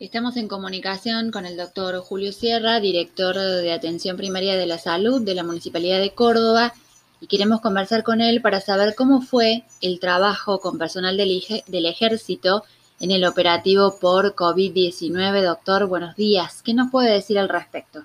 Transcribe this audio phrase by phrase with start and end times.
[0.00, 5.20] Estamos en comunicación con el doctor Julio Sierra, director de Atención Primaria de la Salud
[5.20, 6.72] de la Municipalidad de Córdoba,
[7.20, 12.64] y queremos conversar con él para saber cómo fue el trabajo con personal del, ejército
[13.00, 15.42] en el operativo por COVID-19.
[15.42, 16.62] Doctor, buenos días.
[16.62, 18.04] ¿Qué nos puede decir al respecto?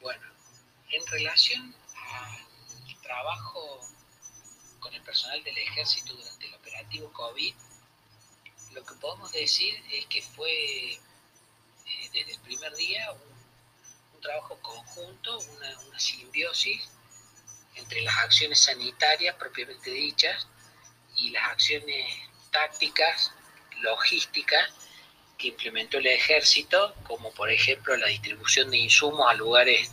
[0.00, 0.22] Bueno,
[0.92, 3.80] en relación al trabajo
[4.78, 7.54] con el personal del ejército durante el operativo COVID,
[8.72, 11.00] lo que podemos decir es que fue eh,
[12.12, 13.38] desde el primer día un,
[14.20, 16.90] trabajo conjunto, una, simbiosis
[17.76, 20.48] entre las acciones sanitarias propiamente dichas
[21.16, 22.04] y las acciones
[22.50, 23.32] tácticas,
[23.80, 24.70] logísticas
[25.38, 29.88] que implementó el ejército, como por ejemplo la distribución de insumos a lugares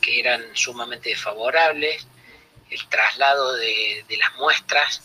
[0.00, 2.06] que eran sumamente desfavorables,
[2.70, 5.02] el traslado de las muestras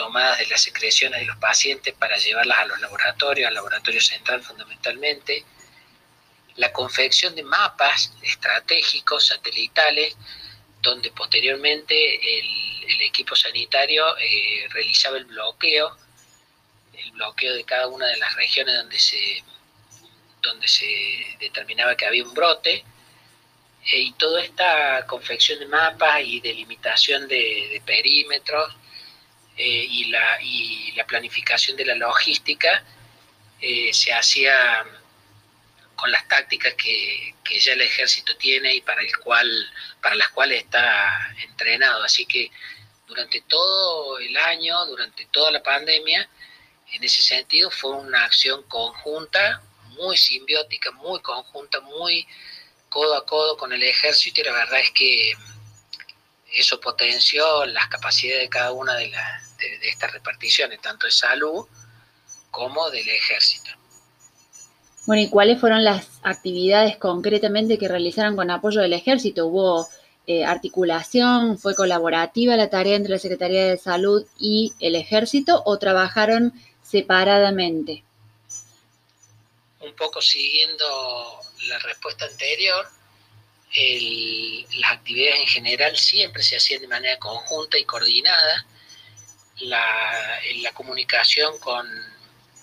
[0.00, 4.42] tomadas de las secreciones de los pacientes para llevarlas a los laboratorios, al laboratorio central
[4.42, 5.44] fundamentalmente,
[6.56, 10.16] la confección de mapas estratégicos satelitales,
[10.80, 11.94] donde posteriormente
[12.38, 12.70] el,
[13.02, 15.96] equipo sanitario eh, realizaba el bloqueo,
[16.94, 19.44] el bloqueo de cada una de las regiones donde se,
[20.42, 22.84] donde se determinaba que había un brote,
[23.92, 28.74] eh, y toda esta confección de mapas y delimitación de, de perímetros
[29.62, 32.82] eh, y, la, y la planificación de la logística
[33.60, 34.86] eh, se hacía
[35.94, 39.46] con las tácticas que, que, ya el ejército tiene y para, el cual,
[40.00, 42.02] para las cuales está entrenado.
[42.02, 42.50] Así que
[43.06, 46.26] durante todo el año, durante toda la pandemia,
[46.92, 52.26] en ese sentido fue una acción conjunta, muy simbiótica, muy conjunta, muy
[52.88, 55.34] codo a codo con el ejército y la verdad es que
[56.54, 61.66] eso potenció las capacidades de cada una de, de, estas reparticiones, tanto de salud
[62.50, 63.70] como del ejército.
[65.06, 69.46] Bueno, ¿y cuáles fueron las actividades concretamente que realizaron con apoyo del ejército?
[69.46, 69.88] ¿Hubo
[70.26, 71.58] eh, articulación?
[71.58, 76.52] ¿Fue colaborativa la tarea entre la Secretaría de Salud y el ejército o trabajaron
[76.82, 78.04] separadamente?
[79.80, 80.84] Un poco siguiendo
[81.68, 82.86] la respuesta anterior,
[83.72, 88.66] las actividades en general siempre se hacían de manera conjunta y coordinada.
[89.58, 91.86] La, la comunicación con,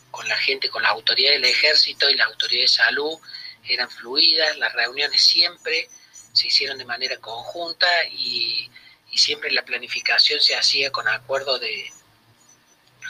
[0.10, 3.20] con, la gente, con las autoridades del ejército y las autoridades de salud
[3.66, 5.90] eran fluidas, las reuniones siempre
[6.34, 8.70] se hicieron de manera conjunta y,
[9.12, 11.92] y siempre la planificación se hacía con acuerdo de,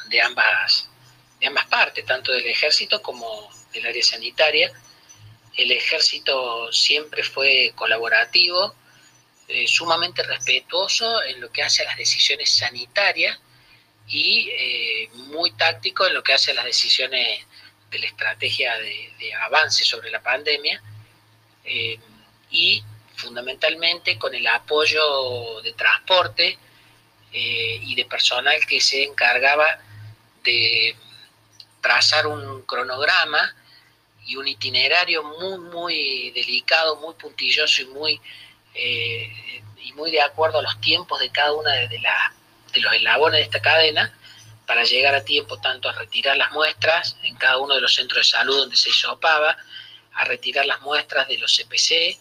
[0.09, 0.89] de, ambas,
[1.39, 4.71] de ambas partes, tanto del ejército como del área sanitaria
[5.57, 8.75] el ejército siempre fue colaborativo,
[9.47, 13.39] eh, sumamente respetuoso en lo que hace a las decisiones sanitarias
[14.07, 17.45] y eh, muy táctico en lo que hace a las decisiones
[17.89, 20.81] de la estrategia de, avance sobre la pandemia
[21.63, 21.97] eh,
[22.51, 22.83] y
[23.15, 26.57] fundamentalmente con el apoyo de transporte
[27.29, 29.79] y de personal que se encargaba
[30.43, 30.95] de
[31.81, 33.53] trazar un cronograma
[34.27, 38.21] y un itinerario muy, muy delicado, muy puntilloso y muy,
[38.73, 43.39] eh, y muy de acuerdo a los tiempos de cada una de, de los eslabones
[43.39, 44.13] de esta cadena
[44.65, 48.19] para llegar a tiempo tanto a retirar las muestras en cada uno de los centros
[48.19, 49.57] de salud donde se hisopaba,
[50.13, 52.19] a retirar las muestras de los CPC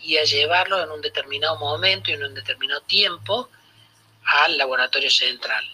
[0.00, 3.48] y a llevarlos en un determinado momento y en un determinado tiempo
[4.24, 5.64] al laboratorio central.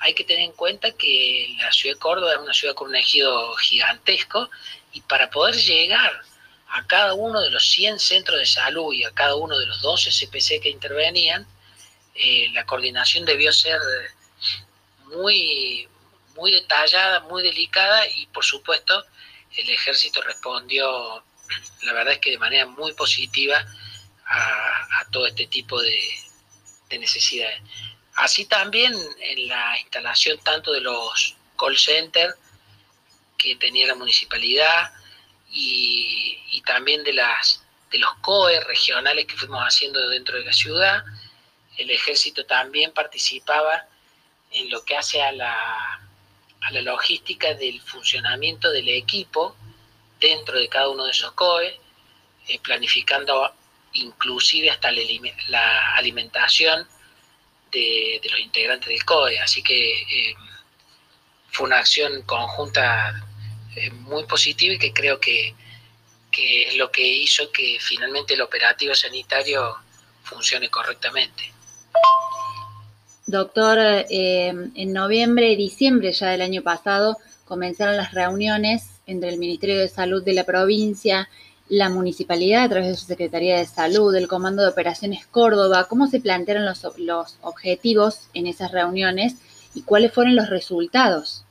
[0.00, 2.96] Hay que tener en cuenta que la ciudad de Córdoba es una ciudad con un
[2.96, 4.50] ejido gigantesco
[4.92, 6.22] y para poder llegar
[6.68, 9.82] a cada uno de los 100 centros de salud y a cada uno de los
[9.82, 11.46] 12 CPC que intervenían,
[12.14, 13.78] eh, la coordinación debió ser
[15.06, 15.88] muy,
[16.36, 19.04] muy detallada, muy delicada y por supuesto
[19.56, 21.24] el ejército respondió,
[21.82, 23.64] la verdad es que de manera muy positiva
[24.26, 26.00] a, todo este tipo de,
[26.88, 27.60] de necesidades.
[28.20, 32.34] Así también en la instalación tanto de los call centers
[33.38, 34.92] que tenía la municipalidad
[35.50, 41.02] y, también de, las, de los COE regionales que fuimos haciendo dentro de la ciudad.
[41.78, 43.86] El ejército también participaba
[44.50, 46.06] en lo que hace a la,
[46.60, 49.56] a la logística del funcionamiento del equipo
[50.20, 51.80] dentro de cada uno de esos COE,
[52.48, 53.50] eh, planificando
[53.94, 56.86] inclusive hasta la alimentación
[57.70, 59.38] de, los integrantes del COE.
[59.38, 60.34] Así que eh,
[61.50, 63.24] fue una acción conjunta
[63.76, 65.54] eh, muy positiva y que creo que,
[66.30, 69.76] que es lo que hizo que finalmente el operativo sanitario
[70.22, 71.52] funcione correctamente.
[73.26, 79.38] Doctor, eh, en noviembre y diciembre ya del año pasado comenzaron las reuniones entre el
[79.38, 81.28] Ministerio de Salud de la provincia,
[81.70, 85.86] la municipalidad a través de su Secretaría de Salud, el Comando de Operaciones Córdoba.
[85.88, 89.36] ¿Cómo se plantearon los, los objetivos en esas reuniones
[89.72, 91.44] y cuáles fueron los resultados?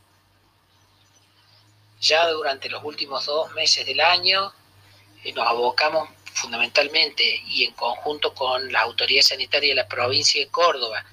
[2.02, 4.52] Ya durante los últimos dos meses del año
[5.24, 10.50] eh, nos abocamos fundamentalmente y en conjunto con la autoridad sanitaria de la provincia de
[10.50, 11.06] Córdoba,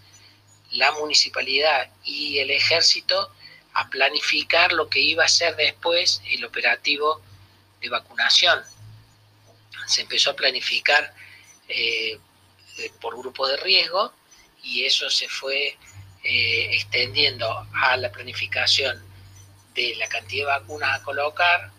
[0.73, 3.31] la municipalidad y el ejército
[3.73, 7.21] a planificar lo que iba a ser después el operativo
[7.81, 8.65] de vacunación.
[9.87, 11.15] Se empezó a planificar
[11.69, 12.19] eh,
[13.01, 14.13] por grupo de riesgo
[14.63, 15.77] y eso se fue
[16.25, 19.03] eh, extendiendo a la planificación
[19.75, 21.71] de la cantidad de vacunas a colocar,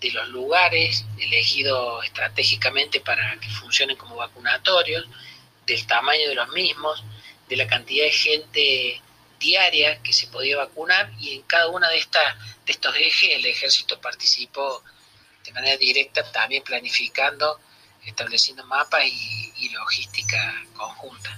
[0.00, 5.06] de los lugares elegidos estratégicamente para que funcionen como vacunatorios,
[5.66, 7.04] del tamaño de los mismos,
[7.48, 9.02] de la cantidad de gente
[9.38, 12.36] diaria que se podía vacunar y en cada una de, estas
[12.66, 14.82] de estos ejes el ejército participó
[15.44, 17.60] de manera directa, también planificando,
[18.04, 21.36] estableciendo mapas y, logística conjunta.